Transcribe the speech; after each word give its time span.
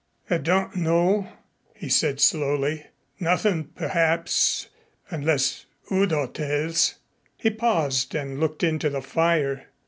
"I 0.31 0.39
don't 0.39 0.75
know," 0.75 1.31
he 1.75 1.87
said 1.87 2.19
slowly. 2.19 2.87
"Nothin' 3.19 3.65
perhaps, 3.65 4.67
unless 5.11 5.67
Udo 5.91 6.25
tells." 6.25 6.95
He 7.37 7.51
paused 7.51 8.15
and 8.15 8.39
looked 8.39 8.63
into 8.63 8.89
the 8.89 9.03
fire. 9.03 9.67